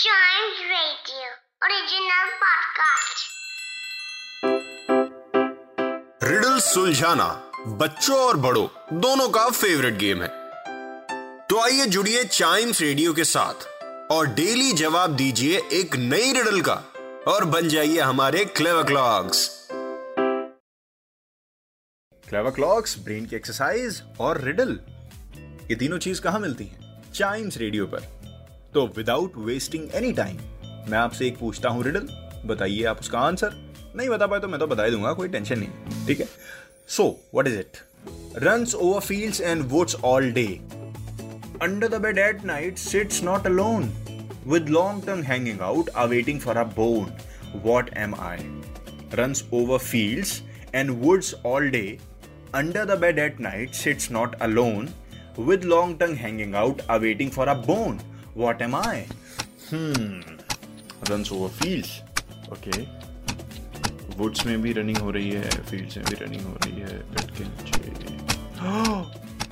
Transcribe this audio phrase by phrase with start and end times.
[0.00, 1.28] Is Chimes Radio,
[1.62, 3.28] original podcast.
[6.22, 8.68] Riddle सुलझाना बच्चों और बड़ों
[9.00, 10.28] दोनों का फेवरेट गेम है।
[11.46, 13.54] तो आइए जुड़िए चाइम्स रेडियो के साथ
[14.12, 16.84] और डेली जवाब दीजिए एक नई रिडल का
[17.28, 19.68] और बन जाइए हमारे clever clocks
[22.28, 24.80] clever clocks brain की एक्सरसाइज और रिडल
[25.70, 27.12] ये तीनों चीज़ कहाँ मिलती हैं?
[27.12, 28.19] चाइम्स रेडियो पर।
[28.74, 30.36] तो विदाउट वेस्टिंग एनी टाइम
[30.90, 32.06] मैं आपसे एक पूछता हूँ रिडल
[32.46, 33.54] बताइए आप उसका आंसर
[33.96, 36.26] नहीं बता पाए तो मैं तो बता दूँगा, कोई टेंशन नहीं, ठीक है?
[36.88, 37.04] So
[37.34, 37.76] what is it
[38.42, 40.46] run over field and woods all day
[41.62, 43.90] under the bed at night sits not alone
[44.46, 47.12] with long term hanging out are waiting for a bone
[47.64, 48.38] what am I
[49.14, 51.98] run over field and woods all day
[52.54, 54.88] under the bed at night sits not alone
[55.38, 58.00] with long term hanging out are waiting for a bone
[58.34, 59.06] what am i?
[59.70, 60.20] Hmm.
[61.08, 61.90] Runs over fields
[62.52, 62.80] okay.
[64.16, 67.30] Woods में भी running हो रही है fields में भी running हो रही है बेड
[67.36, 67.78] के नीचे।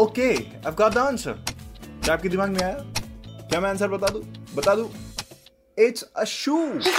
[0.00, 1.32] Okay I got the answer
[2.04, 2.72] क्या आपके दिमाग में आया?
[2.72, 4.22] क्या मैं आंसर बता दूँ?
[4.56, 4.90] बता दूँ?
[5.78, 6.90] इट्स अ शू की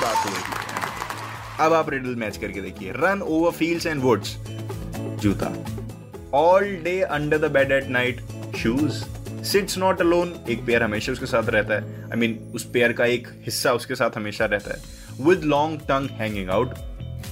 [0.00, 4.36] बात हो रही है। अब आप रिडल मैच करके देखिए। Run over fields and woods
[5.22, 5.48] जूता।
[6.38, 8.20] All day under the bed at night
[8.58, 9.04] shoes
[9.44, 12.64] sits not alone एक पेयर हमेशा उसके साथ रहता है। आई I मीन mean, उस
[12.70, 16.74] पेयर का एक हिस्सा उसके साथ हमेशा रहता है। With long tongue hanging out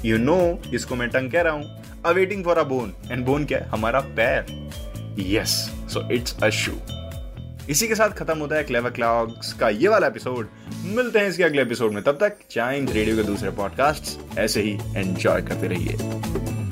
[0.05, 0.39] you know
[0.75, 3.69] इसको मैं टंग कह रहा हूँ। Awaiting for a bone and bone क्या है?
[3.69, 4.47] हमारा पैर।
[5.21, 5.55] यस
[5.93, 6.73] सो इट्स अ शू
[7.71, 10.49] इसी के साथ खत्म होता है क्लेवर क्लॉक्स का ये वाला एपिसोड
[10.85, 14.79] मिलते हैं इसके अगले एपिसोड में। तब तक चाइम्स रेडियो के दूसरे पॉडकास्ट ऐसे ही
[14.97, 16.68] एंजॉय करते रहिए।